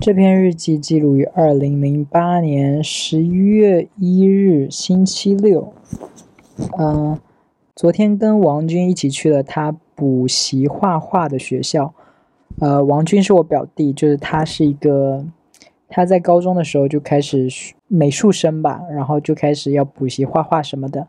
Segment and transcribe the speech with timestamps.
[0.00, 5.72] 这篇日记记录于二零零八年十一月一日星期六。
[6.78, 7.18] 嗯，
[7.76, 11.94] 昨天跟王军一起去了他补习画画的学校。
[12.58, 15.24] 呃，王军是我表弟，就是他是一个
[15.88, 17.48] 他在高中的时候就开始
[17.86, 21.06] 美术生吧，然后就开始要补习画画什么的。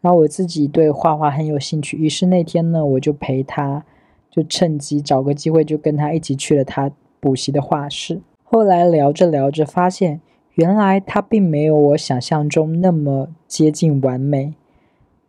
[0.00, 3.84] 然后我自己对画画很有兴趣，于是那天呢，我就陪他，
[4.28, 6.90] 就趁机找个机会就跟他一起去了他。
[7.24, 10.20] 补习的画室，后来聊着聊着，发现
[10.56, 14.52] 原来他并没有我想象中那么接近完美。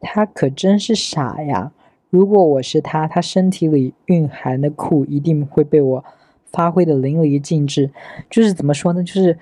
[0.02, 1.72] 他可真是傻呀！
[2.09, 6.03] 如果我是他，他身体里蕴含的酷一定会被我
[6.44, 7.89] 发挥的淋漓尽致。
[8.30, 9.02] 就是怎么说呢？
[9.02, 9.39] 就是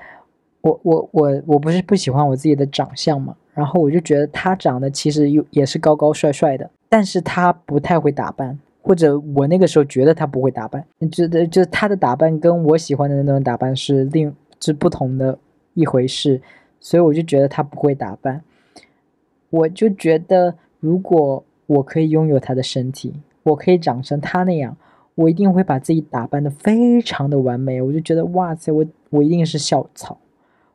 [0.61, 8.59] 我我我我不是不喜欢我自己的长相嘛，然后我就觉得他长得其实又也是高高帅帅的，但是他不太会打扮。
[8.85, 15.39] 或者我那个时候觉得他不会打扮，觉得就他的打扮跟我喜欢的那种打扮是另是不同的
[15.73, 16.41] 一回事，
[16.81, 18.43] 所以我就觉得他不会打扮。
[19.49, 24.75] 我就觉得如果我可以拥有他的身体，我可以长成他那样，
[25.15, 27.81] 我一定会把自己打扮的非常的完美。
[27.81, 30.17] 我就觉得哇塞，我我一定是校草，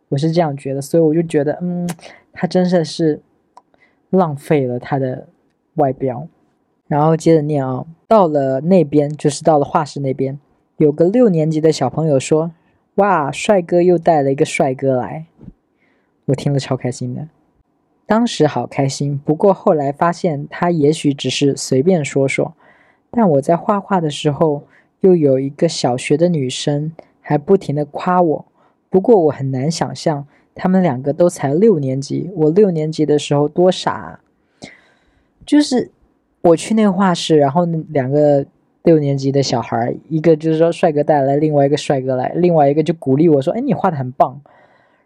[0.08, 1.86] 我是这样觉得，所以我就觉得嗯，
[2.33, 3.20] 他真的是
[4.08, 5.28] 浪费了他的
[5.74, 6.27] 外表。
[6.89, 10.41] 然后接着念啊，到了那边就是到了画室那边，
[10.78, 12.53] 有个六年级的小朋友说
[12.97, 15.27] ：“哇，帅哥又带了一个帅哥来。”
[16.25, 17.28] 我听了超开心的，
[18.06, 19.20] 当时好开心。
[19.22, 22.55] 不过后来发现他也许只是随便说说，
[23.11, 24.64] 但我在画画的时候，
[25.00, 28.47] 又有一个小学的女生还不停的夸我。
[28.89, 34.20] 不过我很难想象，他们两个都才六年级，我六年级的时候多傻，啊，
[35.45, 35.91] 就是。
[36.48, 38.44] 我去那个画室，然后两个
[38.84, 44.40] 六年级的小孩，一个就是说帅哥带来，另外一个帅哥来，另外一个就鼓励我说：“哎，你画的很棒。”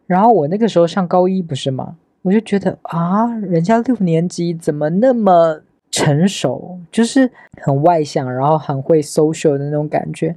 [0.06, 1.96] 然后我那个时候上高一不是吗？
[2.22, 7.28] 我就觉得啊，人家六年级怎么那么成熟，就是
[7.60, 10.36] 很外向，然后很会 social 的那种感觉。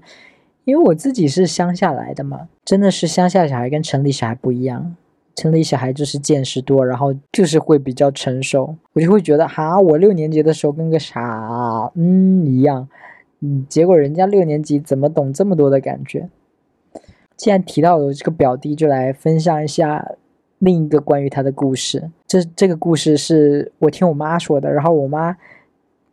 [0.64, 4.96] 因为我自己是乡下来的嘛，真的是乡下小孩跟城里小孩不一样。
[5.36, 12.88] 城里小孩就是见识多，然后就是会比较成熟，我就会觉得哈，我六年级的时候跟个傻嗯一样，
[13.42, 16.30] 嗯，结果人家六年级怎么懂这么多的感觉？
[17.36, 20.14] 既然提到了这个表弟，就来分享一下
[20.58, 22.10] 另一个关于他的故事。
[22.26, 25.36] 这这个故事是我听我妈说的，然后我妈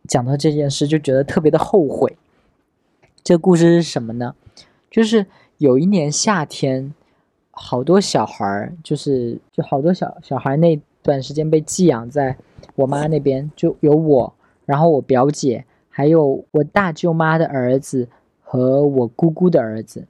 [0.09, 2.17] 讲到这件事就觉得特别的后悔。
[3.23, 4.35] 这故事是什么呢？
[4.91, 5.27] 就是
[5.59, 6.93] 有一年夏天。
[7.65, 12.37] 好多小孩儿，就是就好多小小孩那段时间被寄养在
[12.75, 14.35] 我妈那边，就有我，
[14.67, 18.09] 然后我表姐，还有我大舅妈的儿子
[18.41, 20.05] 和我姑姑的儿子。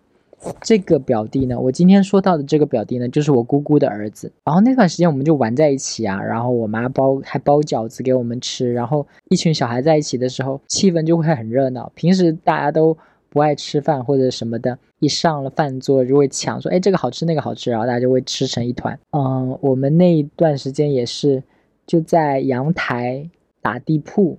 [0.63, 4.33] 这个表弟呢，我今天说到的这个表弟呢，就是我姑姑的儿子。
[4.45, 11.93] 然后那段时间我们就玩在一起啊，然后我妈包还包饺子给我们吃，然后一群小孩在一起的时候，气氛就会很热闹。
[11.95, 12.97] 平时大家都。
[13.35, 18.97] 不爱吃饭或者什么的，一上了饭桌就会抢，说：“哎，这个好吃，那个好吃。”然后大家就会吃成一团。
[19.11, 21.43] 嗯，我们那一段时间也是，
[21.85, 23.29] 就在阳台
[23.61, 24.39] 打地铺，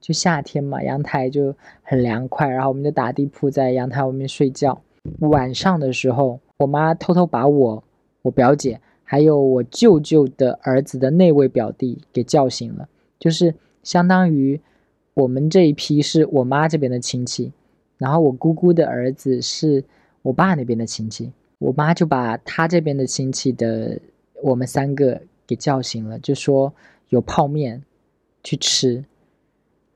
[0.00, 1.52] 就夏天嘛，阳台就
[1.82, 4.80] 很凉快，然后我们就打地铺在阳台外面睡觉。
[5.18, 7.82] 晚上的时候，我妈偷偷把我、
[8.22, 12.88] 我表姐还有我舅舅的儿子的那位表弟给叫醒了，
[13.18, 13.52] 就是
[13.82, 14.60] 相当于
[15.14, 17.52] 我们这一批是我妈这边的亲戚。
[17.96, 19.82] 然后我姑姑的儿子是
[20.24, 24.00] 我爸那边的亲戚，我妈就把他这边的亲戚的
[24.42, 26.72] 我们三个给叫醒了，就说
[27.10, 27.84] 有泡面
[28.42, 29.04] 去吃，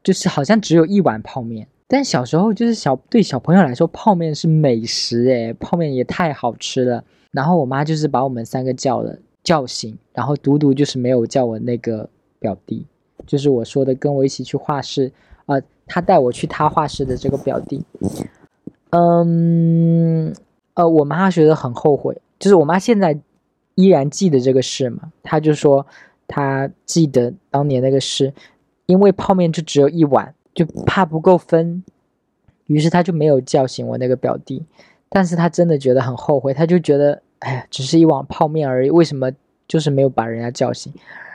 [0.02, 7.02] 就是好像只有一碗泡面，但小时候就是小对小朋友来说泡面是美食诶，泡面也太好吃了。
[7.30, 12.06] 然后我妈就是把我们三个叫了叫醒，然后独独就是没有叫我那个
[12.38, 12.86] 表弟，
[13.26, 15.10] 就是我说的跟我一起去画室
[15.46, 15.56] 啊。
[15.90, 17.82] 他带我去他画室的这个表弟，
[18.90, 20.34] 嗯，
[20.74, 23.18] 呃，我妈觉得很后悔，就是我妈现在
[23.74, 25.86] 依然记得这个事嘛，她就说
[26.26, 28.32] 她记得当年那个事，
[28.86, 31.82] 因为泡面就只有一碗，就怕不够分，
[32.66, 34.64] 于是她就没有叫醒我那个表弟，
[35.08, 39.30] 但是她真的觉得很后悔，她就觉得，哎呀，只是一碗泡面而已，为什么
[39.66, 40.92] 就是没有把人家叫醒？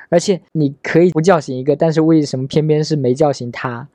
[0.09, 3.88] 而且你可以不叫醒一个，但是为什么偏偏是没叫醒他？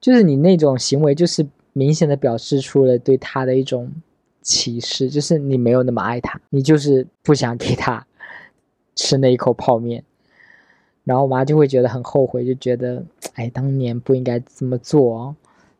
[0.00, 3.92] 就是你那种行为，就是明显的表示出了对他的一种
[4.40, 8.06] 歧视，就是你没有那么爱他，你就是不想给他
[8.96, 10.02] 吃那一口泡面，
[11.04, 13.04] 然后我妈就会觉得很后悔，就觉得
[13.34, 15.36] 哎，当年不应该这么做哦，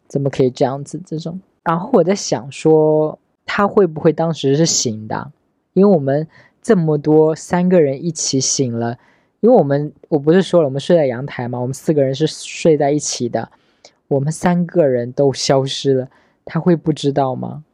[0.06, 1.00] 怎么可以这样子？
[1.06, 3.18] 这种，然后我在想说。
[3.46, 5.30] 他会不会当时是醒的？
[5.74, 6.26] 因为我们
[6.62, 8.98] 这么多三个人一起醒了，
[9.40, 13.52] 因为我们我不是说了，我们睡在阳台嘛，我们四个人是睡在一起的，
[14.08, 16.08] 我们三个人都消失了，
[16.44, 17.64] 他会不知道吗？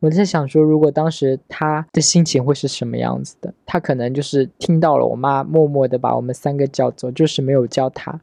[0.00, 3.54] 我在想说，如果当时他的心情会是什么样子的？
[3.64, 8.20] 他可能就是听到了我妈默默的把我们三个叫走，就是没有叫他，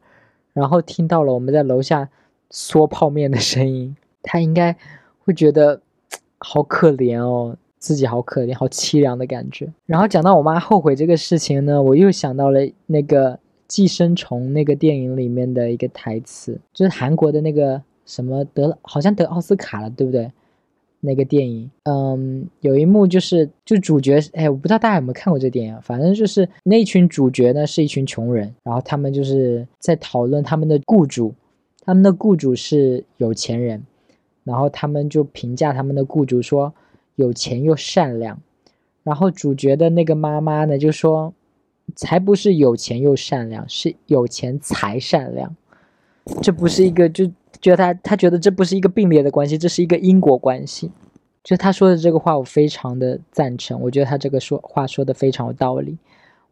[0.52, 2.10] 然后听到了我们在楼下
[2.50, 4.76] 嗦泡面的声音，他应该
[5.24, 5.80] 会觉得
[6.36, 9.72] 好可怜哦，自己好可怜，好凄凉的感觉。
[9.86, 13.32] 然后讲到我妈后悔这个事情呢，我又想到了那个
[13.70, 20.28] 《寄生虫》那个电影里面的一个台词，就是韩国的那个什么得了，好像得奥斯卡了，对不对？
[21.02, 31.32] 那个电影，嗯，有一幕就是，就主角，哎，我不知道大家有没有看过这电影，反正就是那群主角呢是一群穷人，然后他们就是在讨论他们的雇主，
[31.84, 33.82] 他们的雇主是有钱人，
[34.44, 36.74] 然后他们就评价他们的雇主说
[37.14, 38.38] 有钱又善良，
[39.02, 41.32] 然后主角的那个妈妈呢就说，
[41.96, 45.54] 才不是有钱又善良，是有钱才善良，
[46.42, 47.30] 这不是一个就。
[47.60, 50.90] 觉得他，他觉得这不是一个并列的关系，这是一个因果关系。
[51.44, 53.78] 就他说的这个话，我非常的赞成。
[53.82, 55.98] 我觉得他这个说话说的非常有道理。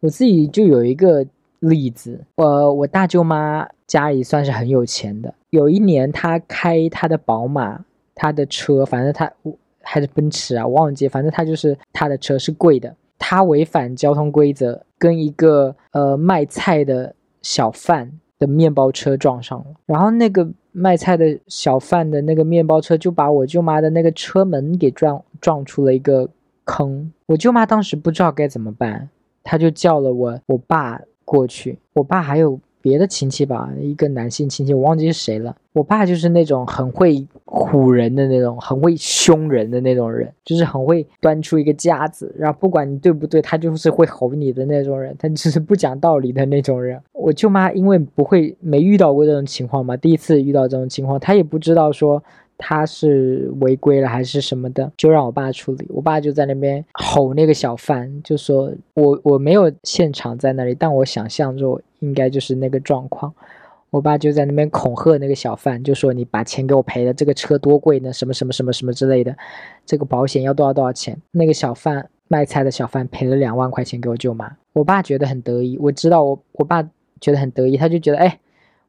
[0.00, 1.24] 我自己就有一个
[1.60, 5.32] 例子，我我大舅妈家里算是很有钱的。
[5.48, 7.82] 有一年，她开她的宝马，
[8.14, 9.32] 她的车，反正她
[9.80, 12.94] 还是奔驰啊，我忘记，反正她就是她的车是贵的。
[13.18, 20.48] 他违反交通规则，跟一个呃卖菜的小贩的面包车撞上了，然后那个。
[20.70, 26.28] 卖菜的小贩的那个面包车就把我舅妈的那个车门给撞撞出了一个
[26.64, 29.08] 坑，我舅妈当时不知道该怎么办，
[29.42, 32.60] 她就叫了我我爸过去，我爸还有。
[32.80, 35.54] 别的亲戚吧，一个男性亲戚，我忘记是谁了。
[35.72, 47.00] 我爸就是那种很会唬人的那种，很会凶人的那种人，就是很会端出一个架子，然后不管你对不对，他就是会吼你的那种人，他就是不讲道理的那种人。
[47.12, 52.22] 我舅妈因为不会没遇到过这种情况嘛，第一次遇到这种情况，她也不知道说。
[52.58, 55.86] 他是违规了还是什么的，就让我爸处理。
[55.88, 63.32] 我爸就在那边吼那个小贩，就说我我没有现场在那里，但我想象中应该就是那个状况。
[63.90, 69.34] 我爸就在那边恐吓那个小贩，就说你把钱给我赔了，这个车多贵呢，什么什么什么什么之类的，
[69.86, 71.16] 这个保险要多少多少钱。
[71.30, 74.56] 那个小贩卖菜的小贩赔了两万块钱给我舅妈。
[74.72, 76.82] 我爸觉得很得意，我知道我我爸
[77.20, 78.40] 觉得很得意，他就觉得哎，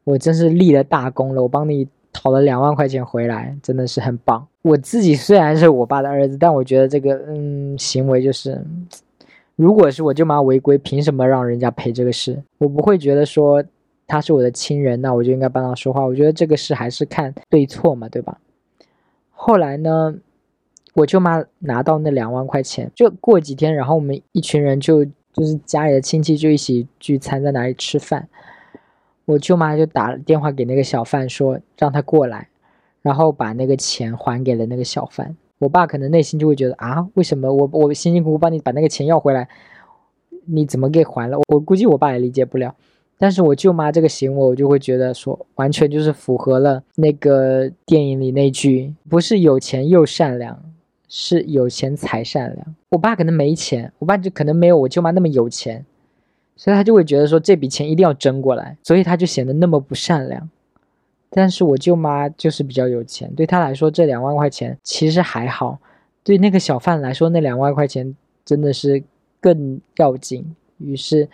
[0.04, 1.86] 我真是立了大功了，我帮你。
[2.12, 4.46] 讨了两万块钱回来，真的是很棒。
[4.62, 8.62] 我自己虽然是我爸的儿子，但我觉得这个嗯行为就是，
[9.56, 12.42] 如果是我舅妈违规，凭什么让人家赔这个事？
[12.58, 13.64] 我不会觉得说
[14.06, 16.04] 他是我的亲人，那我就应该帮他说话。
[16.04, 18.38] 我觉得这个事还是看对错嘛，对吧？
[19.30, 20.14] 后来呢，
[20.94, 28.28] 我舅妈拿到那两万块钱，就过几天，然后我们一群人就就是家里的亲戚就一起聚餐，在哪里吃饭。
[29.24, 32.48] 我舅妈就打了电话给那个小贩，说让他过来，
[33.02, 35.36] 然后把那个钱还给了那个小贩。
[35.58, 39.48] 我爸可能内心就会觉得啊，为什么我我辛辛苦苦帮你把那个钱要回来，
[40.46, 41.38] 你怎么给还了？
[41.48, 42.74] 我估计我爸也理解不了。
[43.18, 50.58] 但是我舅妈这个行为，我就会觉得说，完全就是符合了那个电影里那句，不是有钱又善良，
[51.06, 52.74] 是有钱才善良。
[52.88, 55.84] 我爸可能没钱，我爸就可能没有我舅妈那么有钱。
[56.60, 60.46] 所以他就会觉得说这笔钱一定要争过来，所以他就显得那么不善良。
[61.30, 65.78] 但是我舅妈就是比较有钱，对他来说这两万块钱其实还好，
[66.22, 68.14] 对那个小贩来说那两万块钱
[68.44, 69.02] 真的是
[69.40, 70.44] 更要紧。
[70.76, 71.26] 于是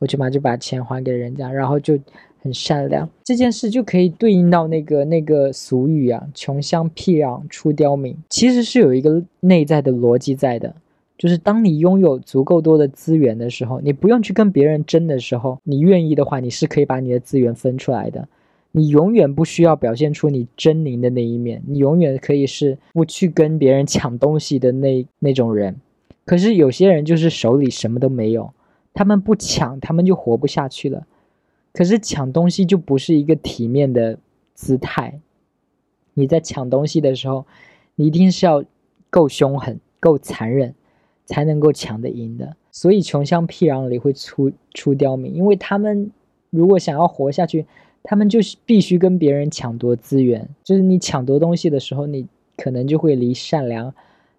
[0.00, 1.98] 我舅妈就把钱还给人家，然后就
[2.42, 3.08] 很善良。
[3.24, 10.74] 这件事就可以对应到那个那个俗语啊，“穷乡僻壤出刁民”，其实是有一个内在的逻辑在的。
[11.16, 18.28] 就是当你拥有足够多的资源的时候，你不用去跟别人争的时候，你愿意的话，你是可以把你的资源分出来的。
[18.72, 25.76] 你永远不需要表现出你狰狞的那一面，你永远可以是不去跟别人抢东西的那那种人。
[26.24, 28.52] 可是有些人就是手里什么都没有，
[28.92, 31.06] 他们不抢，他们就活不下去了。
[31.72, 34.18] 可是抢东西就不是一个体面的
[34.54, 35.20] 姿态。
[36.14, 37.46] 你在抢东西的时候，
[37.94, 38.64] 你一定是要
[39.10, 40.74] 够凶狠、够残忍。
[41.26, 46.10] 才能够抢得赢的，所以穷乡僻壤里会出出刁民，因为他们
[46.50, 47.64] 如果想要活下去，
[48.02, 50.46] 他们就是必须跟别人抢夺资源。
[50.62, 52.26] 就是你抢夺东西的时候，你
[52.56, 53.92] 可能就会离善良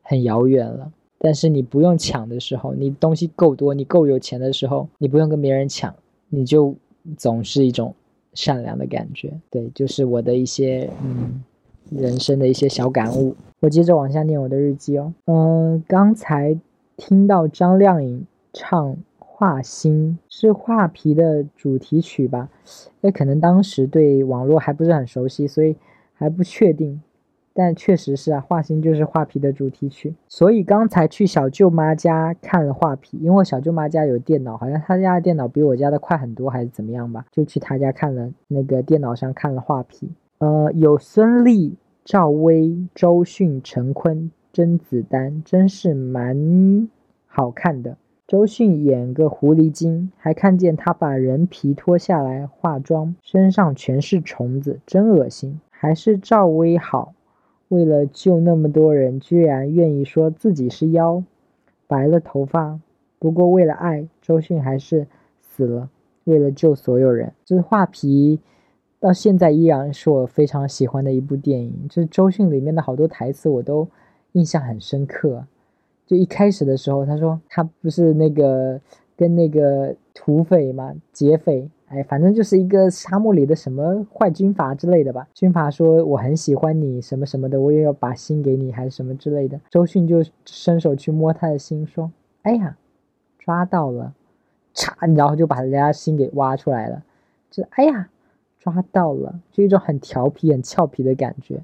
[0.03, 0.91] 很遥远了。
[1.17, 5.95] 但是你不用抢的时候，你东西够多，你够有钱的时候，你不用跟别人抢，
[6.29, 6.75] 你就
[7.17, 7.95] 总是一种
[8.33, 9.33] 善良的感觉。
[9.49, 11.43] 对，就是我的一些嗯
[11.89, 13.35] 人生的一些小感悟。
[13.61, 15.11] 我接着往下念我的日记哦。
[15.25, 16.55] 嗯，刚才
[16.97, 22.49] 听到张靓颖唱《画心》，是《画皮》的主题曲吧？
[23.01, 25.75] 那可能当时对网络还不是很熟悉，所以
[26.13, 27.01] 还不确定。
[27.57, 30.13] 但确实是啊，画心就是画皮的主题曲。
[30.27, 37.25] 所以刚才去小舅妈家看了画皮，因为小舅妈家有电脑，好像她家的电脑比我家的快很多，还是怎么样吧？
[37.31, 40.11] 就去她家看了那个电脑上看了画皮。
[40.39, 41.71] 呃，有孙俪、
[42.03, 46.89] 赵薇、周迅、陈坤、甄子丹，真是蛮
[47.27, 47.97] 好看的。
[48.25, 55.59] 周迅演个狐狸精，还看见他把人皮脱下来化妆，身上全是虫子，真恶心。
[55.69, 57.13] 还是赵薇好。
[57.67, 61.21] 为了救那么多人，居然愿意说自己是妖，
[61.85, 62.79] 白了头发。
[63.19, 65.05] 不过为了爱，周迅还是
[65.41, 65.89] 死了。
[66.23, 68.37] 为了救所有人，这《画皮》，
[69.01, 71.87] 到现在依然是我非常喜欢的一部电影。
[71.89, 73.89] 这周迅里面的好多台词，我都
[74.35, 75.45] 印象很深刻。
[76.07, 78.79] 就一开始的时候，他说他不是那个
[79.17, 81.69] 跟那个土匪嘛，劫匪。
[81.87, 85.27] 哎，反正就是一个沙漠里的什么坏军阀之类的吧。
[85.35, 89.59] 军阀说我很喜欢你什么什么的，我也要把心给你，还是什么之类的。
[89.69, 92.11] 周迅就伸手去摸他的心，说
[92.41, 92.75] ：“哎呀，
[93.37, 94.13] 抓到了！”
[94.73, 97.03] 嚓，然后就把人家心给挖出来了。
[97.51, 98.09] 就哎呀，
[98.59, 101.61] 抓到了，就一种很调皮、很俏皮的感觉。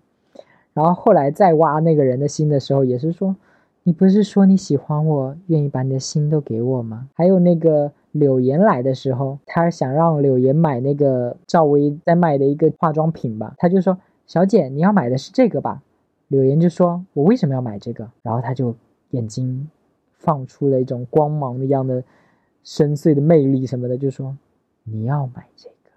[0.73, 3.35] 然后后来再挖那个人的心的时候，也是说
[3.83, 7.91] ：“你不是说你喜欢我，愿意把你的心都给我吗？”还有那个。
[8.13, 13.97] 柳岩来的时候，他想让柳岩买那个赵薇在卖的一个化妆品吧，他就说
[14.27, 15.81] ：“小姐，你要买的是这个吧？”
[16.27, 18.75] 柳岩就说：“我为什么要买这个？”然后他就
[19.11, 19.69] 眼睛
[20.11, 22.03] 放出了一种光芒一样的
[22.65, 24.35] 深邃的魅力什么的，就说
[24.83, 25.91] ：“你要买这个。”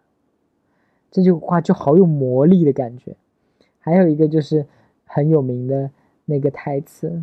[1.11, 3.17] 这句话就好有魔力的感觉。
[3.85, 4.65] 还有一个就是
[5.05, 5.91] 很有名的
[6.25, 7.23] 那个台词：“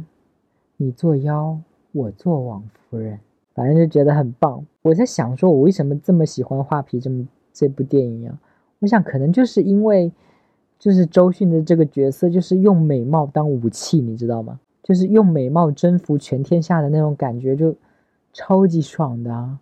[0.78, 1.58] 你做妖，
[1.92, 3.20] 我做王夫人。”
[3.56, 4.64] 反正就觉得很棒。
[4.84, 8.40] 我在想，说我为什么这么喜欢《画皮》这么这部电影啊？
[8.78, 10.12] 我想可能就是因为，
[10.78, 14.60] 就是周迅的这个角色，就是用美貌当武器，你知道吗？
[14.84, 17.76] 就是用美貌征服全天下的那种感觉，就
[18.34, 19.58] 超级爽的啊！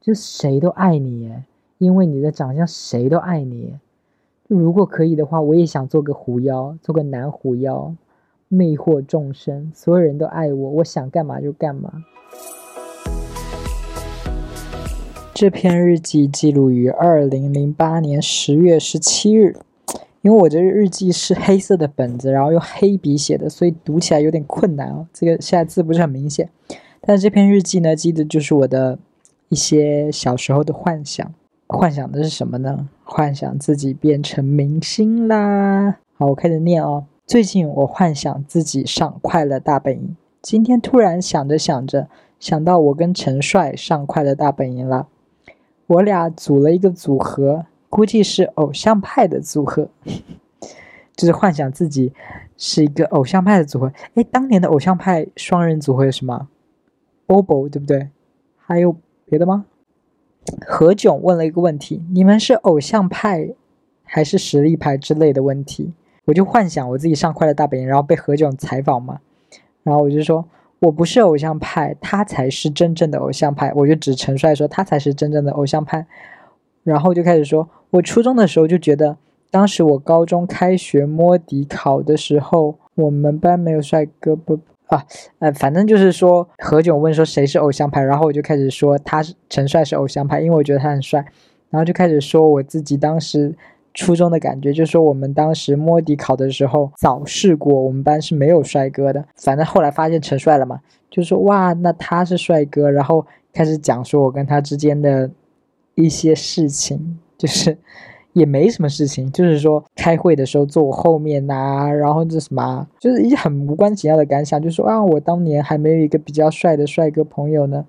[0.00, 1.30] 就谁都爱你，
[1.76, 3.74] 因为你的长相，谁都爱你。
[4.48, 7.94] 如果可以的话，我也想做个狐妖，做个男狐妖，
[8.48, 12.02] 魅惑众生，所有人都爱我，我想干嘛就干嘛。
[15.34, 19.54] 这篇日记记录于二零零八年十月十七日。
[20.22, 25.06] 因为我这日记是黑色的本子，然后用黑笔写的，所以读起来有点困难哦。
[25.12, 26.50] 这个现在字不是很明显，
[27.02, 28.98] 但是这篇日记呢，记得就是我的
[29.48, 31.32] 一些小时候的幻想。
[31.76, 32.88] 幻想的是什么呢？
[33.04, 35.98] 幻想自己变成明星啦。
[36.14, 37.04] 好，我开始念哦。
[37.26, 40.08] 最近我幻想自己上《快乐大本营》，
[40.40, 42.08] 今天突然想着想着，
[42.40, 45.08] 想到我跟陈帅上《快乐大本营》了。
[45.86, 49.90] 我俩组了一个组合，估计是偶像派的组合，
[51.14, 52.14] 就是幻想自己
[52.56, 53.92] 是一个偶像派的组合。
[54.14, 56.48] 哎，当年的偶像派双人组合有什么
[57.26, 58.08] ？Bobo 对不对？
[58.56, 58.96] 还有
[59.26, 59.66] 别的吗？
[60.66, 63.50] 何炅问了一个问题：你们是偶像派
[64.04, 65.92] 还是实力派之类的问题？
[66.26, 69.20] 我就幻想我自己上快乐大本营，然后被何炅采访嘛，
[69.82, 70.44] 然后我就说。
[70.80, 73.72] 我不是偶像派，他才是真正的偶像派。
[73.74, 76.06] 我就指陈帅说他才是真正的偶像派，
[76.84, 79.16] 然后就开始说，我初中的时候就觉得，
[79.50, 85.04] 当时我高中开学摸底考的时候，我们班没有帅哥不啊，
[85.38, 91.24] 呃，反正就是说何炅问说谁是偶像派，然后我就开始说他是陈帅是偶像派，因为我觉得他很帅，
[91.70, 93.54] 然后就开始说我自己当时。
[93.94, 99.24] 初中的感觉就说，我们当时摸底考的时候早试过，我们班是没有帅哥的。
[99.34, 100.78] 反正后来发现陈帅了嘛，
[101.10, 102.88] 就说哇，那他是帅哥。
[102.88, 105.28] 然后开始讲说我跟他之间的
[105.96, 107.76] 一些事情，就是
[108.38, 117.84] 也没什么事情，就是说开会的时候坐我后面呐，然后这什么，就是一很无关紧要的感想，就说啊，我当年还没有一个比较帅的帅哥朋友呢，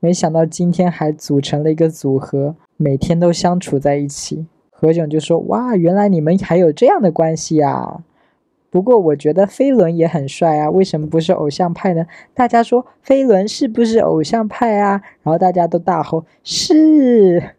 [0.00, 4.46] 没想到今天还组成了一个组合，每天都相处在一起。
[4.70, 8.02] 何炅就说：“哇，原来你们还有这样的关系啊！
[8.70, 17.53] 不过我觉得飞轮也很帅啊，为什么不是偶像派呢？”大家说：“飞轮是不是偶像派啊？”然后大家都大吼：“是！”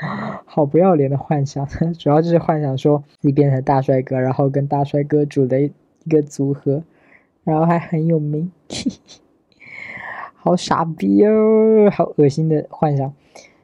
[0.44, 1.66] 好不要脸的幻想，
[1.98, 5.70] 主要就是幻想说你变成大帅哥，然后跟大帅哥组的一
[6.08, 6.82] 个组合，
[7.44, 8.50] 然后还很有名，
[10.34, 13.12] 好傻逼哦，好恶心的幻想，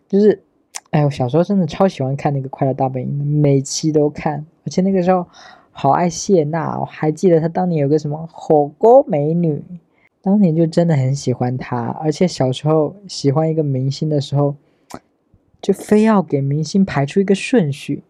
[0.09, 0.43] 就是。
[0.91, 3.09] 哎，我小时候真的超喜欢看那个《快乐大本营》，
[3.41, 5.27] 每期都看，而且那个时候
[5.71, 9.65] 好爱谢娜我，还记得她当年有个什么火锅美女，
[10.21, 14.55] 当年就真的很喜欢她，而且小时候喜欢一个明星的时候，
[15.63, 18.03] 就非要给明星排出一个顺序，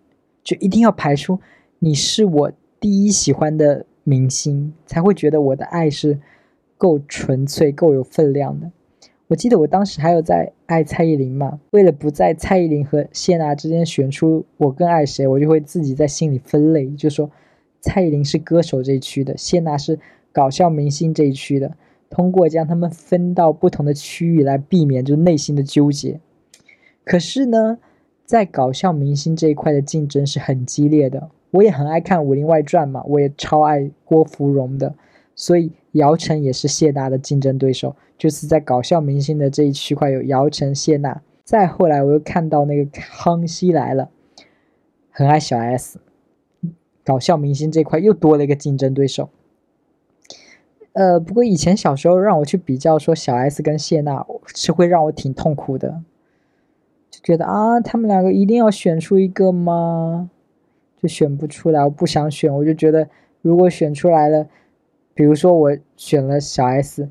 [0.42, 1.38] 就一定要排出
[1.78, 6.18] 你是我第一喜欢的明星，才会觉得我的爱是
[6.78, 8.72] 够纯粹、够有分量的。
[9.28, 17.30] 我记得我当时还有在爱蔡依林嘛，为了不在蔡依林和谢娜之间选出我更爱谁，我就会自己在心里分类，就说
[17.80, 19.98] 蔡依林是歌手这一区的，谢娜是
[20.32, 21.76] 搞笑明星这一区的，
[22.10, 26.20] 通过将他们分到不同的区域来避免就内心的纠结。
[27.04, 27.78] 可是呢，
[28.24, 34.94] 在搞笑明星这一块的竞争是很激烈的，我也很爱看《武林外传》嘛，我也超爱郭芙蓉的，
[35.34, 37.96] 所以姚晨也是谢娜的竞争对手。
[38.16, 44.10] 就是在搞笑明星的这一区块有姚晨、谢娜，再后来我又看到那个康熙来了，
[45.10, 45.98] 很爱小 S，
[47.04, 49.28] 搞笑明星这块又多了一个竞争对手。
[50.92, 56.02] 呃，不过以前小时候让我去比较说小 S 跟谢娜，是会让我挺痛苦的，
[57.22, 60.30] 觉得啊，他们两个一定要选出一个吗？
[61.00, 63.08] 就选不出来，我不想选，我就觉得
[63.40, 64.48] 如果选出来了，
[65.14, 67.08] 比如说我选了小 S。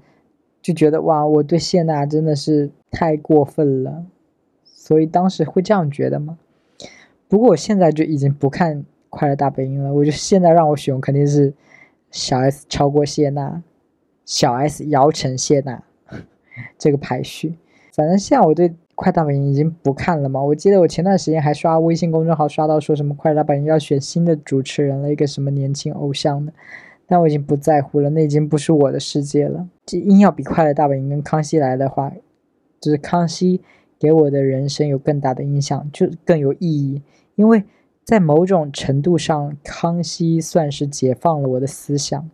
[0.63, 4.05] 就觉得哇，我对谢娜真的是太过分了，
[4.63, 6.37] 所以当时会这样觉得吗？
[7.27, 8.77] 不过我现在就已经不看
[9.09, 9.91] 《快乐大本营》了。
[9.91, 11.51] 我就现在让我选，肯定是
[12.11, 13.63] 小 S 超过谢娜，
[14.23, 15.81] 小 S 姚晨谢娜
[16.77, 17.55] 这个排序。
[17.95, 18.69] 反正现在我对
[19.01, 20.39] 《快乐大本营》已经不看了嘛。
[20.39, 26.53] 我记得我前段时间还刷微信公众号，刷到说什么《快乐大本营》要选新的主持人了，一个什么年轻偶像的。
[27.07, 29.67] 但我已经不在乎了，那已经不是我的世界了。
[29.87, 32.11] 这硬要比《快乐大本营》跟《康熙来的话，
[32.79, 33.59] 就是康熙
[33.97, 37.01] 给我的人生有更大的影响，就更有意义。
[37.33, 37.63] 因为
[38.03, 42.29] 在某种程度上，康熙算是解放了我的思想。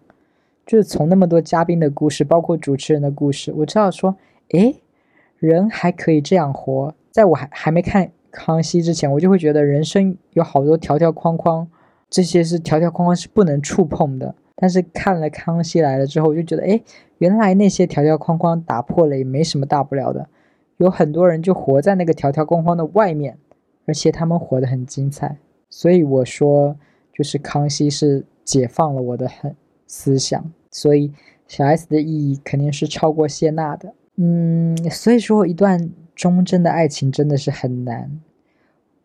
[0.66, 4.18] 就是从那么多嘉宾的故事，包括主持人的故事，我知道说，
[4.50, 4.76] 诶，
[5.40, 6.94] 人还可以这样活。
[7.12, 11.68] 在我还还没看康熙之前，我就会觉得人生有好多条条框框，
[12.10, 14.36] 这些是条条框框是不能触碰的。
[14.56, 16.82] 但是看了《康熙来了》之后，我就觉得，哎，
[17.20, 20.28] 原来那些条条框框打破了也没什么大不了的。
[20.78, 23.38] 有很多人就活在那个条条框框的外面，
[23.86, 25.38] 而且他们活得很精彩。
[25.70, 26.76] 所以我说，
[27.14, 30.52] 就是康熙是解放了我的很思想。
[30.72, 31.12] 所以
[31.48, 33.94] 小 S 的意义肯定是超过谢娜的。
[34.18, 38.20] 嗯，所以说一段忠贞的爱情真的是很难。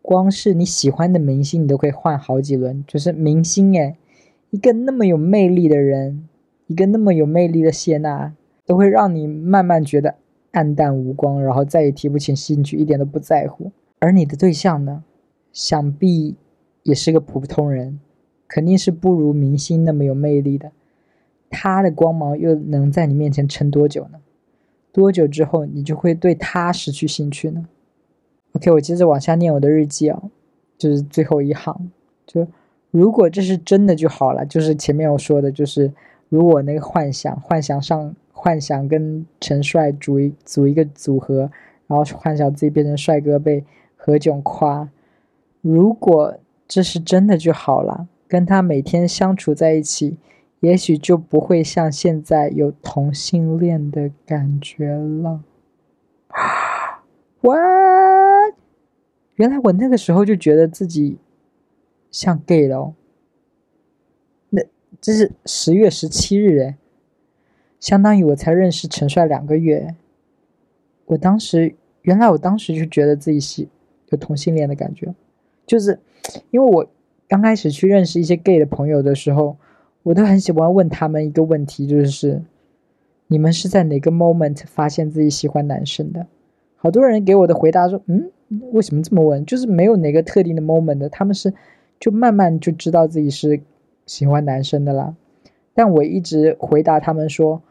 [0.01, 3.95] 光是你喜欢的明星，你都可以换好几轮，就是明星哎。
[4.49, 6.27] 一个那么有魅力的人，
[6.67, 8.33] 一个那么有魅力的谢娜，
[8.65, 10.15] 都会让你慢慢觉得
[10.51, 13.71] 黯淡无光，然后再也提不起兴趣，一点都不在乎。
[13.99, 15.03] 而你的对象呢，
[15.51, 16.35] 想必
[16.83, 17.99] 也是个普通人，
[18.47, 20.71] 肯定是不如明星那么有魅力的。
[21.49, 24.19] 他的光芒又能在你面前撑多久呢？
[24.93, 27.65] 多久之后你就会对他失去兴趣呢
[28.53, 30.21] ？OK，我接着往下念我的日记啊，
[30.77, 31.91] 就是最后一行，
[32.25, 32.47] 就。
[32.91, 35.91] 如果这是真的就好了，就是前面我说的，就是
[36.29, 41.49] 如果那个幻想，幻想上幻想跟陈帅组一组一个组合，
[41.87, 44.87] 然后幻想自己变成帅哥被何炅夸，
[45.61, 50.17] 如果这是真的就好了，跟他每天相处在一起，
[50.63, 55.43] 也许就不会像现在有同性恋的感觉了。
[57.41, 58.55] What？
[59.35, 61.17] 原来我那个时候就觉得自己。
[62.09, 62.93] 像 gay 了哦，
[64.51, 64.61] 那
[65.01, 66.75] 这是十月十七日诶，
[67.79, 69.95] 相当于我才认识陈帅两个月。
[71.05, 73.67] 我当时原来我当时就觉得自己是
[74.09, 75.15] 有同性恋的感觉，
[75.65, 75.99] 就是
[76.51, 76.87] 因为我
[77.27, 79.57] 刚开始去认识一些 gay 的朋友的时候，
[80.03, 82.41] 我都很喜欢问他们一个问题，就是
[83.27, 86.27] 你们是在哪个 moment 发现自己喜欢男生的？
[86.75, 88.29] 好多人给我的回答说，嗯，
[88.71, 89.45] 为什么这么问？
[89.45, 91.53] 就是没有哪个特定的 moment 的，他们是。
[91.99, 93.61] 就慢慢就知道自己是
[94.05, 95.15] 喜欢男生的啦，
[95.73, 97.61] 但我一直回答他们说，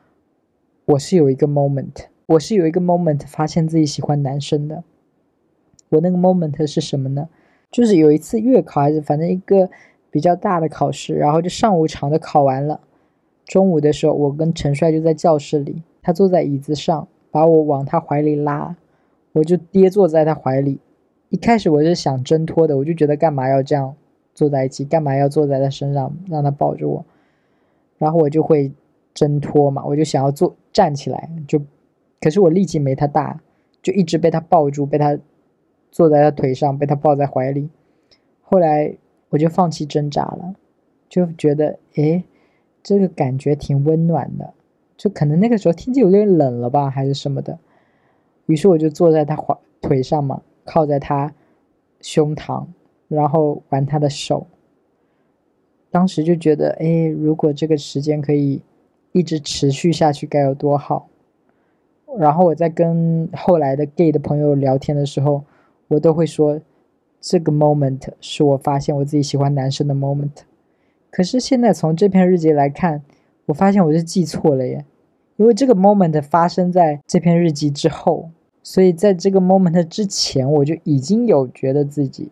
[0.86, 4.84] 我是有一个 moment，我是有一个 moment 发现自己喜欢男生的。
[5.90, 7.28] 我那个 moment 是什么呢？
[7.70, 9.68] 就是有一次月考还是反正一个
[10.12, 12.78] 比较大的考试，然后就上午场的考完了，
[13.44, 18.76] 中午的时候我跟陈帅就在教室里，他坐在椅子上，把我往他怀里拉，
[19.32, 20.78] 我就跌坐在他怀里。
[21.30, 23.96] 一开始我是想挣脱的，我就觉得干嘛要这样。
[24.34, 27.04] 坐在一起干嘛要坐在他身上让他抱着我，
[27.98, 28.72] 然后我就会
[29.12, 31.60] 挣脱嘛，我就想要坐站起来就，
[32.18, 33.38] 可是我力气没他大，
[33.82, 35.18] 就一直被他抱住，被他
[35.90, 37.68] 坐在他腿上，被他抱在怀里。
[38.40, 38.96] 后来
[39.32, 40.54] 我就放弃挣扎了，
[41.08, 42.22] 就觉得诶，
[42.82, 44.52] 这个感觉挺温暖的。
[44.98, 47.58] 就可能那个时候天气有点冷了吧，还是什么的。
[48.44, 51.32] 于是我就坐在他怀腿上嘛，靠在他
[52.02, 52.66] 胸膛，
[53.08, 54.46] 然后玩他的手。
[55.90, 58.60] 当时就觉得，哎，如果这个时间可以
[59.12, 61.08] 一直持续下去，该有多好。
[62.18, 65.42] 然后我在跟后来的 gay 的朋友聊天的时候，
[65.88, 66.60] 我都会说，
[67.24, 70.42] 这个 moment 是我发现我自己喜欢男生的 moment。
[71.08, 73.00] 可是现在从这篇日记来看，
[73.46, 74.84] 我发现我是记错了耶，
[75.36, 78.28] 因为这个 moment 发生在这篇日记之后，
[78.64, 82.28] 所以在这个 moment 之前，我就已经有觉得自己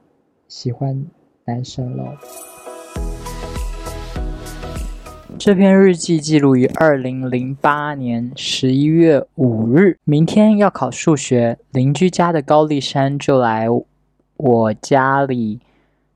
[0.49, 1.07] 喜欢
[1.45, 2.17] 男生了。
[5.39, 9.97] 这篇日记记录于二零零八年十一月五日。
[10.05, 13.69] 明天要考数学，邻居家的高丽山就来
[14.41, 15.61] 我家里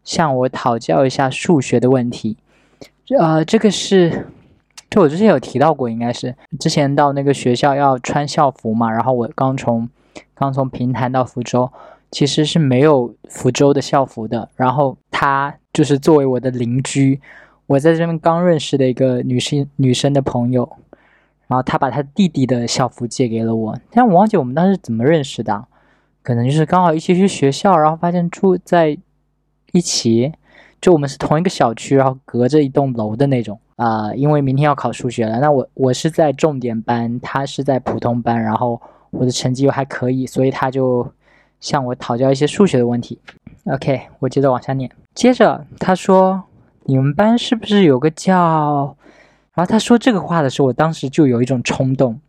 [0.03, 2.37] 向我讨教一下数学的问题。
[3.19, 4.27] 呃，这个是，
[4.91, 8.91] 就我之前有提到过，应该是之前到那个学校要穿校服嘛。
[8.91, 9.89] 然后我刚从
[10.35, 11.71] 刚从平潭到福州，
[12.11, 14.49] 其实是没有福州的校服的。
[14.57, 17.21] 然后他就是作为我的邻居。
[17.67, 20.71] 我在这边刚认识的一个女生女生的朋友，
[21.47, 25.67] 然后她把她弟弟的校服借给了我，但我忘记我们当时怎么认识的，
[26.25, 28.99] 可能就是刚好一起去学校，然后发现住在
[29.71, 30.33] 一起，
[30.81, 34.13] 就我们是同一个小区，然后隔着一栋楼的那种啊。
[34.15, 41.07] 因为明天要考数学了，那我我是在重点班，他是在普通班，然后我的成绩又还可以，所以他就
[41.61, 43.21] 向我讨教一些数学的问题。
[43.67, 46.43] OK，我接着往下念，接着他说。
[46.87, 48.95] 你们班是不是有个叫……
[49.55, 52.21] 然后他说这个话的时候，我当时就有一种冲动，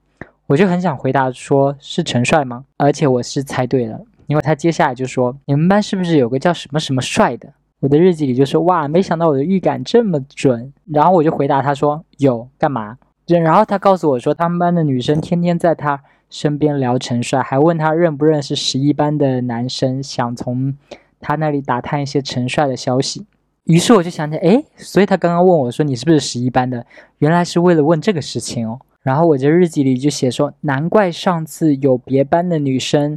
[0.47, 2.65] 我就很想回答说是陈帅吗？
[2.77, 7.51] 而且我是猜对了，因为他接下来就说你们班是不是有个叫什么什么帅的？
[7.79, 10.71] 我的日记里就说哇，没想到我的预感这么准。
[10.86, 12.97] 然后我就回答他说有干嘛？
[13.27, 20.75] 然后他告诉我说他们班的女生天天在他身边聊陈帅，还问他认不认识十一班的男生，想从
[21.19, 23.25] 他那里打探一些陈帅的消息。
[23.63, 26.86] 于是我就想起，哎，所以他刚刚问我说你是不是十一班的，
[27.17, 28.79] 原来是为了问这个事情哦。
[29.06, 33.15] 然后我这日记里就写说，难怪上次有别班的女生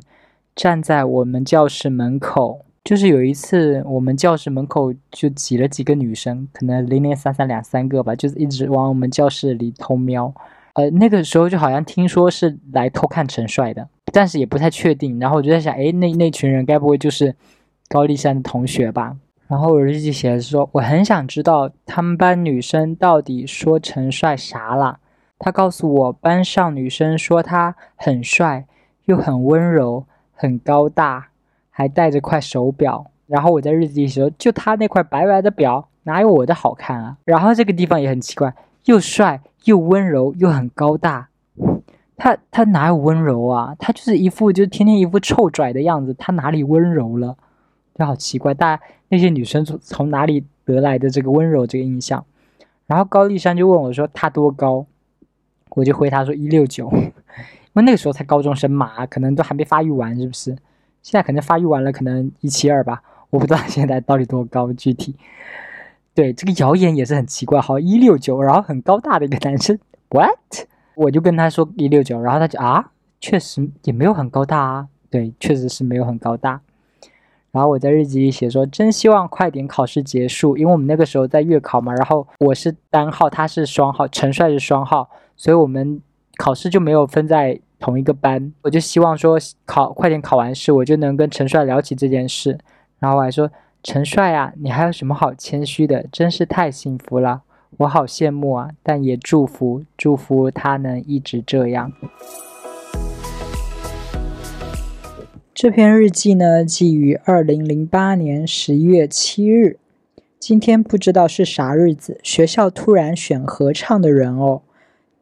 [0.55, 10.31] 站在我们教室门口，就是有一次我们教室门口就挤了几个女生，可能零零散散两三个吧，就是一直往我们教室里偷瞄。
[10.75, 15.19] 呃，那个时候就好像听说是来偷看陈帅的，但是也不太确定。
[15.19, 17.35] 然后我就在想，哎，那那群人该不会就是
[17.89, 19.17] 高丽山的同学吧？
[19.47, 24.99] 然后我日记写的是说，我很想知道他们班女生到底说陈帅啥了。
[25.39, 28.67] 他告诉我，班上女生说他很帅，
[29.05, 31.29] 又很温柔，很高大，
[31.71, 33.07] 还戴着块手表。
[33.27, 37.17] 然后我在日记里说，就他那块白白的表，哪有我的好看啊？
[37.25, 38.55] 然后这个地方也很奇怪，
[38.87, 41.29] 又帅又温柔又很高大，
[42.17, 43.77] 他他哪有温柔啊？
[43.79, 47.37] 他就是一副就天天一副臭拽的样子，他哪里温柔了？
[47.95, 52.25] 就好奇怪，大家那些女生从从哪里得来的这个温柔这个印象？
[52.87, 54.87] 然后高丽山就问我说他多高，
[55.79, 57.01] 我就回答说一六九，因
[57.75, 60.51] 为那个时候才高中生嘛，可能都还没发育完，是不是？
[61.03, 65.15] 现在可能发育完了，可能一七二吧，我不知道 现在到底多高具体。
[66.15, 70.67] 对，这个谣言也是很奇怪，好一六九，然后很高大的一个男生，what？
[70.97, 76.61] 我就跟他说一六九，然后他就啊，确实也没有很高大啊，对，确实是没有很高大。
[77.53, 81.95] 然后我在日记里写说，真希望快点考试结束，因为我们那个时候在月考嘛。
[81.95, 85.09] 然后我是单号，他是双号，陈帅是双号，
[85.39, 86.03] 所以我们
[86.37, 88.53] 考试就没有分在同一个班。
[88.63, 92.59] 我就希望说考快点考完试，我就能跟陈帅聊起这件事。
[92.99, 93.49] 然后我还说，
[93.85, 96.05] 陈帅啊，你还有什么好谦虚的？
[96.11, 97.43] 真是太幸福了，
[97.77, 98.71] 我好羡慕啊！
[98.83, 101.93] 但也祝福祝福他能一直这样。
[105.55, 109.79] 这篇日记呢，记于二零零八年十一月七日。
[110.41, 114.63] 今天不知道是啥日子，学校突然选合唱的人哦！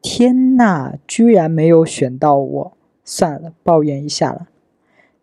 [0.01, 2.77] 天呐，居然没有选到我！
[3.03, 4.47] 算了，抱怨一下了。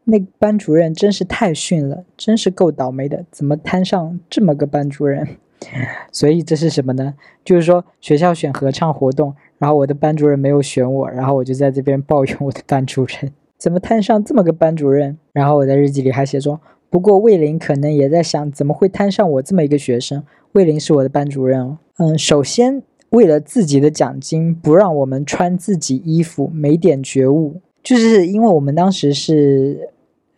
[0.05, 5.27] 那班主任真是太逊了，真是够倒霉的，怎么摊上这么个班主任？
[6.13, 7.15] 所以这是什么呢？
[7.45, 13.33] 就是说学校选合唱活动，然后我的班主任没有选我，然后我就在这边抱怨我的班主任。
[13.57, 15.17] 怎么摊上这么个班主任？
[15.33, 16.61] 然后我在日记里还写说，
[16.91, 20.23] 不过魏林可能也在想，怎么会摊上我这么一个学生？
[20.53, 21.79] 魏林是我的班主任哦。
[21.97, 22.83] 嗯，首先
[23.15, 27.61] 为了自己的奖金，不让我们穿自己衣服，没点觉悟。
[27.81, 29.89] 就是因为我们当时是，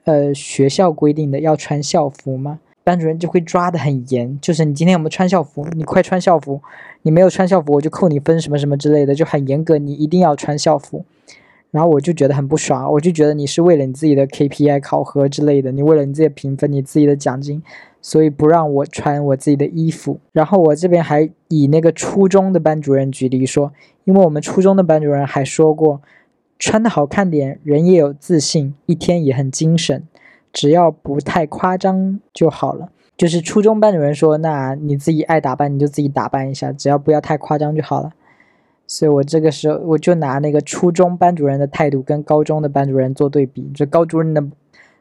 [0.05, 2.59] 呃，学校规定的要穿校服嘛。
[2.85, 5.67] 班主任就会抓得很严，就是你今天有没有穿校服？
[5.73, 6.61] 你快穿校服！
[7.03, 11.05] 你没有穿校服，我就扣你分，什么什么之类的，就很严格，你一定要穿校服。
[11.71, 17.63] 然后我就觉得很不爽，我就觉得你是为了你自己的 KPI 考核之类的，你为了你自己评分、你自己的奖金，
[18.01, 20.19] 所以不让我穿我自己的衣服。
[20.33, 23.73] 然后我这边还以那个初中的班主任举例说，
[24.05, 26.01] 因为我们初中的班主任还说过，
[26.59, 30.05] 穿的好看点，人也有自信，一天也很精神，
[30.53, 32.89] 只要不太夸张就好了。
[33.17, 38.13] 就是初中班主任说，那你自己爱打扮你就自己打扮一下，只要不要太夸张就好了。
[38.87, 44.45] 所以我这个时候我就拿那个初中班主任的态度跟高中的班主任做对比，就高主任的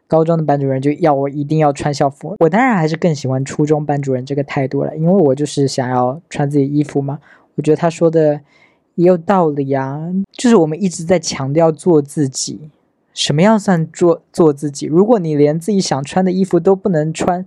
[0.08, 7.20] 高中的班主任就要我一定要穿校服，我当然还是更喜欢初中班主任这个态度了，因为我就是想要穿自己衣服嘛。
[7.56, 8.42] 我觉得他说的
[8.96, 12.70] 也有道理呀，就是我们一直在强调做自己，
[13.14, 14.88] 什么样算做做自己？
[14.88, 17.46] 如果你连自己想穿的衣服都不能穿，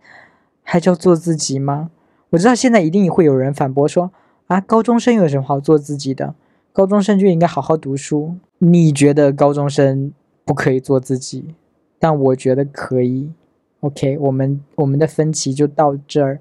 [0.63, 1.91] 还叫做自己吗？
[2.31, 4.13] 我知道现在一定会有人反驳说。
[4.49, 6.35] 啊，高中生有什么好做自己的？
[6.73, 8.35] 高中生就应该好好读书。
[8.59, 10.13] 你觉得高中生
[10.45, 11.55] 不可以做自己，
[11.99, 13.31] 但我觉得可以。
[13.81, 16.41] OK，我们我们的分歧就到这儿。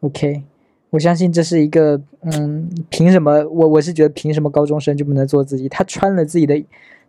[0.00, 0.44] OK，
[0.90, 3.44] 我相信这是一个，嗯，凭什么？
[3.48, 5.68] 我我是觉得凭什么高中生就不能做自己？
[5.68, 6.62] 他穿了自己的，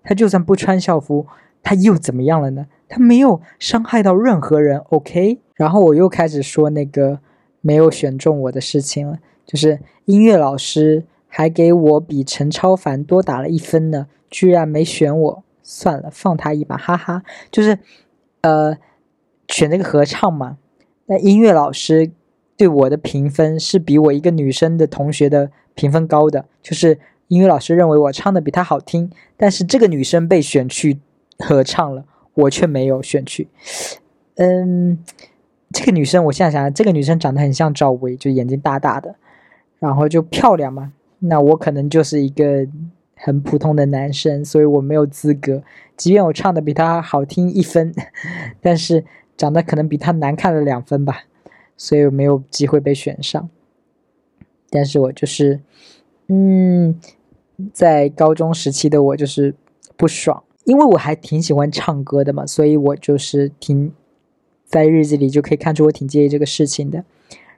[0.03, 1.27] 他就算不穿校服，
[1.61, 2.67] 他又怎么样了呢？
[2.87, 4.77] 他没有伤害到任何人。
[4.89, 7.19] OK，然后我又开始说那个
[7.61, 9.19] 没有选中我的事情了。
[9.45, 17.23] 就是音乐老师还给我比陈超凡多打了一分呢，居然没选我，算了，放他一马，哈哈。
[17.51, 17.79] 就是，
[18.41, 18.77] 呃，
[19.47, 20.57] 选这个合唱嘛。
[21.05, 22.11] 那音乐老师
[22.55, 30.99] 对我的评分是比我一个女生的同学的评分高的，就是音乐老师认为我唱的比他好听，但是这个女生被选去
[31.39, 33.49] 合唱了，我却没有选去。
[34.35, 34.97] 嗯，
[35.71, 39.15] 这个女生，我现在想，这个女生长得很像赵薇，就眼睛大大的。
[39.83, 42.65] 然后就漂亮嘛，那我可能就是一个
[43.17, 45.61] 很普通的男生，所以我没有资格。
[45.97, 47.93] 即便我唱的比他好听一分，
[48.61, 49.03] 但是
[49.35, 51.25] 长得可能比他难看了两分吧，
[51.75, 53.49] 所以我没有机会被选上。
[54.69, 55.59] 但是我就是，
[56.29, 56.97] 嗯，
[57.73, 59.53] 在高中时期的我就是
[59.97, 63.91] 不爽，因为我还挺喜欢唱歌的嘛，所以我就是挺
[64.65, 67.03] 在日记里就可以看出我挺介意这个事情的。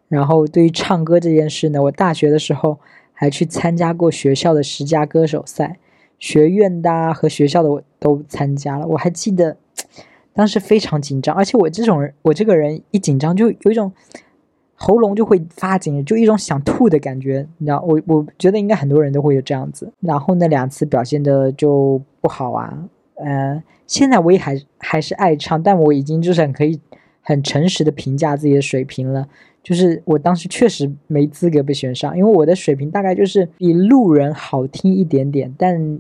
[0.08, 2.80] 然后对于唱歌这件事呢，我大学的时候
[3.13, 5.80] 还去参加过学校的十佳歌手赛，
[6.20, 8.86] 学院的和学校的我都参加了。
[8.88, 9.58] 我还记得
[10.34, 13.91] 当时非常紧张，而且我这种人，我这个人一紧张就有一种
[14.76, 17.48] 喉咙就会发紧，就一种想吐的感觉。
[17.58, 19.91] 你知道，我我觉得应该很多人都会有这样子。
[20.02, 22.78] 然后那两次表现的就不好啊，
[23.15, 26.80] 呃，现在我也还还是爱唱，但我已经就是很可以
[27.26, 29.28] 很诚实的评价自己的水平了。
[29.62, 36.00] 就是我当时确实没资格被选上，因为我的水平大概就是比路人好听一点点，但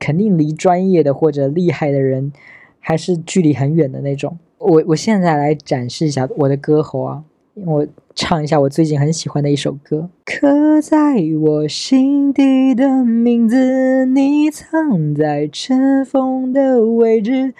[0.00, 2.32] 肯定离专业的或者厉害的人
[2.80, 4.36] 还是距离很远的那种。
[4.58, 7.22] 我我现在来展示一下我的歌喉啊，
[7.54, 10.10] 我唱一下我最近很喜欢的一首歌。
[10.24, 17.54] 刻在我心底的名字，你藏在尘封的位置。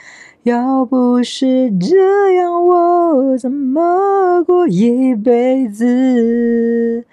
[0.44, 7.06] 要不是这样，我怎么过一辈子？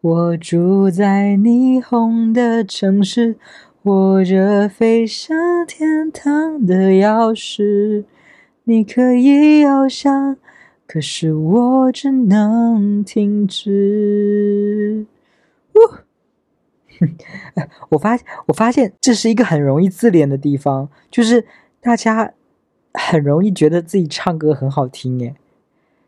[0.00, 3.34] 我住在霓虹的城市，
[3.82, 5.36] 握着飞向
[5.66, 8.04] 天堂的钥匙。
[8.62, 10.36] 你可以翱翔，
[10.86, 15.04] 可是我只能停止。
[17.90, 21.44] 我发我发现这是一个很容易自恋的地方，就是
[21.80, 22.34] 大家。
[22.94, 25.34] 很容易觉得自己唱歌很好听，耶，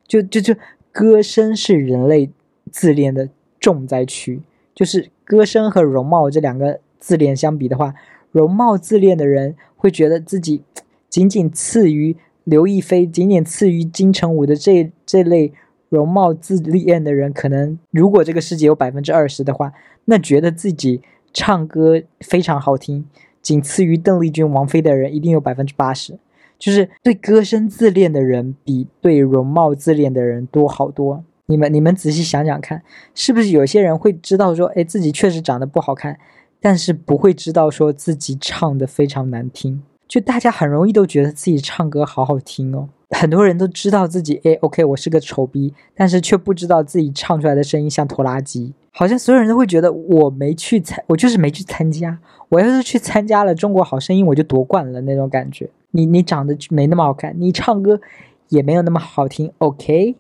[0.07, 0.55] 就就就
[0.93, 2.31] 歌声是人类
[2.71, 4.43] 自恋的重灾区。
[4.75, 7.95] 就是歌声和容貌这两个自恋相比的话，
[8.31, 10.63] 容貌自恋的人会觉得自己
[11.09, 15.53] 仅仅次于刘亦菲，仅仅次于金城武的这这类
[15.91, 19.73] 容貌自恋的人，可能如果这个世界有百分之二十的话，
[20.07, 21.03] 那觉得自己
[21.35, 23.05] 唱歌非常好听，
[23.43, 26.19] 仅次于邓丽君、王菲的人，一定有百分之八十。
[26.61, 31.25] 就是对歌声自恋的人比对容貌自恋的人多好多。
[31.47, 32.81] 你们你们仔细想想看，
[33.13, 36.17] 是不是有些人会知道说，哎，自己确实长得不好看，
[36.61, 39.83] 但是不会知道说自己唱的非常难听。
[40.07, 42.89] 就大家很容易都觉得自己唱歌好好听哦。
[43.11, 48.73] 很多人都知道自己，哎，OK，我是个丑逼，但是却不知道自己唱出来的声音像拖拉机。
[48.93, 52.19] 好像所有人都会觉得我没去参，我就是没去参加。
[52.49, 55.69] 我要是去参加了《中国好声音》，我就夺冠了那种感觉。
[55.93, 58.01] 你你长得没那么好看，你唱歌
[58.49, 60.17] 也没有那么好听，OK？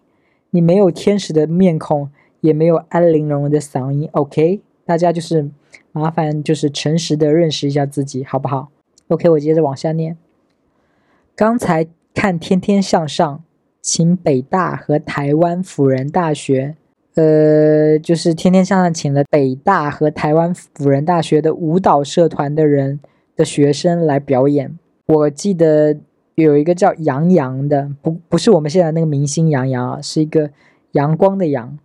[0.50, 4.08] 你没有天使的面孔，也没有安陵容的嗓音。
[4.12, 5.48] OK，大家就是
[5.92, 8.70] 麻烦，就是诚实的认识一下自己，好不好
[9.08, 10.16] ？OK，我接着往下念。
[11.36, 13.36] 刚才看《天天向上》，
[13.80, 16.74] 请北大和台湾辅仁大学，
[17.14, 22.98] 呃，就是《天天向上》请了北大和台湾辅仁大学的舞蹈社团的人
[23.36, 24.76] 的学生来表演。
[25.10, 25.98] 我记得。
[26.36, 30.50] 有一个叫杨洋的，不不是我们现在那个明星杨洋啊，是一个
[30.92, 31.78] 阳光的阳，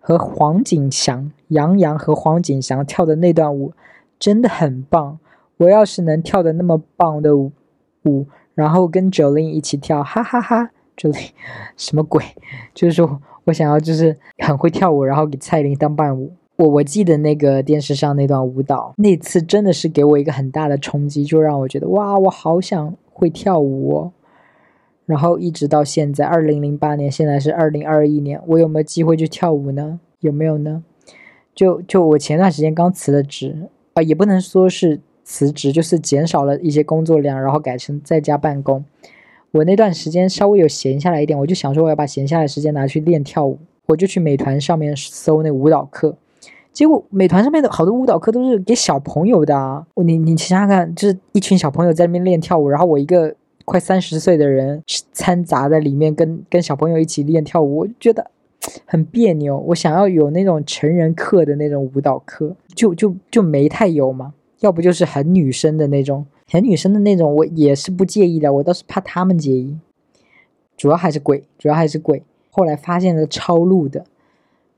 [0.00, 3.72] 和黄景祥，杨洋和黄景祥跳的那段舞
[4.18, 5.20] 真的很棒。
[5.58, 11.28] 我要是能跳的那么棒的舞，然后跟 Jolin 一起跳，哈哈哈，Jolin
[11.76, 12.24] 什么鬼？
[12.74, 16.32] 就是说我想要就是很会跳舞，然后给蔡琳当伴舞。
[16.62, 22.94] 我我记得那个电视上那段舞蹈，那次真的是给我一个很大的冲击，就让我觉得哇，我好想。
[23.14, 24.12] 会跳舞，哦。
[25.04, 30.00] 然后一直到现在，二零零八年，现在是二零二一年，我有没有机会去跳舞呢？
[30.20, 30.82] 有没有呢？
[31.54, 38.82] 就就我前段时间刚辞了职啊，也不能说是辞职，就是减少了一些工作量，然后改成在家办公。
[39.50, 46.16] 我那段时间稍微有闲下来一点，我就想说我要把闲下来时间拿去练跳舞，我就去美团上面搜那舞蹈课。
[46.72, 49.86] 结果美团上面的好多舞蹈课都是给小朋友的啊！
[49.96, 54.82] 你你想想看，就是一群小朋友在那边练跳舞，然后我一个快三十岁的人
[55.12, 58.30] 掺杂在里面，跟跟小朋友一起练跳舞，我觉得
[58.86, 59.58] 很别扭。
[59.58, 64.32] 我想要有那种成人课的那种舞蹈课，就就就没太有嘛。
[64.60, 69.76] 要不就是很女生的那种，很女生的那种，我也是不介意的，我倒是怕他们介意。
[70.76, 72.22] 主要还是贵，主要还是贵。
[72.50, 74.04] 后来发现了超录的。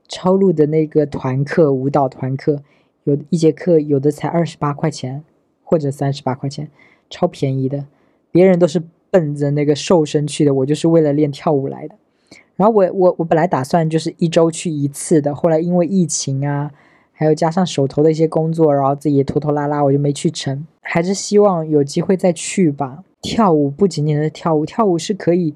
[0.07, 2.61] 超录的那个团课，舞蹈团课，
[3.03, 5.23] 有一节课有的才二十八块钱，
[5.63, 6.69] 或者三十八块钱，
[7.09, 7.85] 超便宜的。
[8.31, 11.95] 别人都是奔着那个瘦身去的，我就是为了练跳舞来的。
[12.55, 16.71] 然后我我我本来打算就是一周去一次的，后来因为疫情啊，
[17.11, 20.65] 还有加上手头的一些工作，然后自己拖拖拉拉，我就没去成。
[20.81, 23.03] 还是希望有机会再去吧。
[23.21, 25.53] 跳舞不仅仅是跳舞，跳舞是可以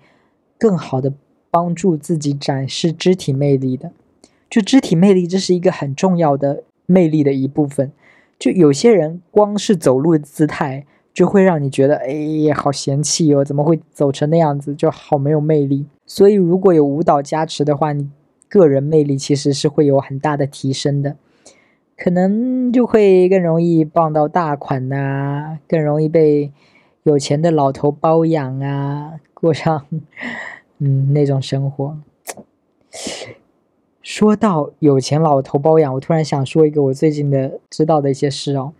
[0.57, 1.13] 更好的
[1.51, 3.91] 帮助自己展示肢体魅力的。
[4.49, 7.91] 就肢体魅力，这是一个很重要的魅力的一部分。
[8.37, 12.07] 就有些人光是走路的姿态，就会让你觉得，哎
[12.47, 15.85] 呀，好嫌弃哦，怎么会走成那样子，就好没有魅力。
[16.05, 18.09] 所以如果有舞蹈加持的话，你
[18.47, 21.17] 个人魅力其实是会有很大的提升的，
[21.97, 26.51] 可能就会更容易傍到大款呐，更容易被
[27.03, 29.85] 有钱的老头包养啊，过上
[30.79, 31.97] 嗯那种生活。
[34.09, 38.73] 说到有钱老头包养，我突然想说一个我最近的知道的一些事哦，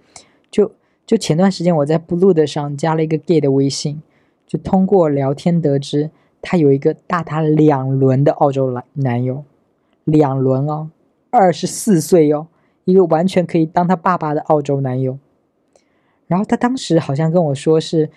[0.49, 0.71] 就
[1.05, 4.01] 就前段时间我在 Blue 的上加了一个 gay 的微信，
[4.47, 6.09] 就通过聊天得知
[6.41, 9.43] 他有一个大他两轮的澳洲男男友，
[10.03, 10.89] 两轮哦，
[11.29, 12.47] 二十四岁哦，
[12.85, 15.19] 一个完全可以当他爸爸的澳洲男友，
[16.25, 18.09] 然后他当时好像跟我说是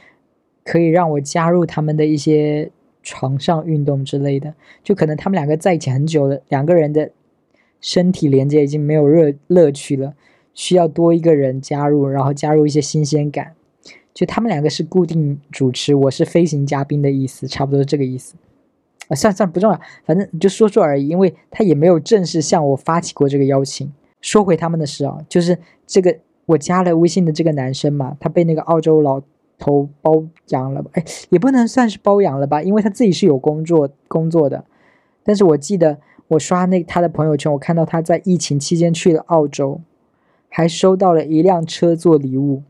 [0.64, 2.70] 可以让我加入他们的一些。
[3.02, 7.10] 床上运动之类的，就可能他们两个在一起很久了，两个人的
[7.80, 10.14] 身体连接已经没有热乐趣了，
[10.54, 13.54] 需要多一个人加入，然后加入一些新鲜感。
[14.14, 18.34] 就他们两个是固定主持，我是飞行嘉宾的意思，差不多这个意思。
[19.08, 23.92] 啊，算算不重要，反正就说说而已，因为他也没有正式向我发起过这个邀请。
[24.20, 29.20] 说回他们的事啊，就是这个我加了微信的这个男生嘛，他被那个澳洲老。
[29.62, 30.90] 头包养了吧？
[30.94, 34.64] 哎，也不能算是包养了吧，因为他自己是有工作工作的。
[35.22, 39.80] 但是我记得我刷那他的朋友圈，我看到他在疫情期间去了澳洲，
[40.48, 42.64] 还收到了一辆车做礼物。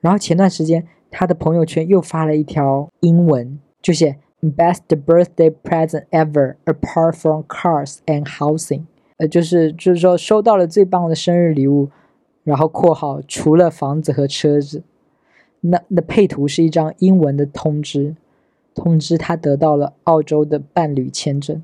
[0.00, 8.82] 然后前段时间他的朋友圈又发了一条英文，就写 “Best birthday present ever apart from cars and housing”，
[9.18, 11.90] 呃，就是就是说收到了最棒的生日礼物，
[12.42, 14.82] 然后括号除了房子和车子。
[15.60, 18.14] 那那配图是一张英文的通知，
[18.74, 21.62] 通知他得到了澳洲的伴侣签证。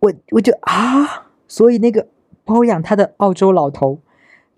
[0.00, 2.06] 我我就啊，所以那个
[2.44, 3.98] 包养他的澳洲老头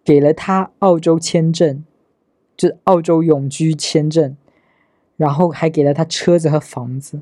[0.04, 1.84] 给了他澳洲签证，
[2.56, 4.36] 就澳洲永居签证，
[5.16, 7.20] 然后还给了他车子和房子。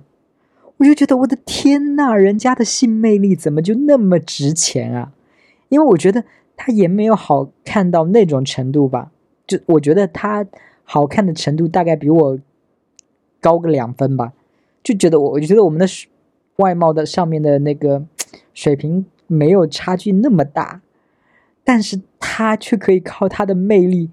[0.79, 5.13] 我就觉得我的天呐，人家的性魅力怎么就那么值钱啊？
[5.69, 6.25] 因为我觉得
[6.57, 9.13] 他也没有好看到那种程度吧。
[9.49, 10.47] 就我觉得他
[10.85, 12.39] 好看的程度大概比我
[13.41, 14.33] 高个两分吧，
[14.85, 15.87] 就觉得我我觉得我们的
[16.57, 18.05] 外貌的上面的那个
[18.53, 20.83] 水平没有差距那么大，
[21.65, 24.11] 但是他却可以靠他的魅力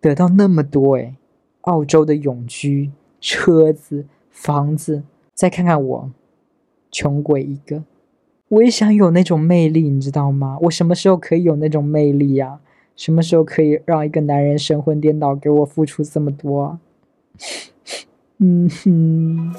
[0.00, 1.14] 得到那么多诶，
[1.62, 5.04] 澳洲的永居、车子、房子，
[5.34, 6.10] 再看看我，
[6.90, 7.84] 穷鬼一个。
[8.48, 10.58] 我也想有那种魅力，你知道吗？
[10.62, 12.60] 我什么时候可以有那种魅力呀？
[12.96, 16.78] 什么时候可以让一个男人神魂颠倒，给我付出这么多？
[18.38, 19.54] 嗯哼。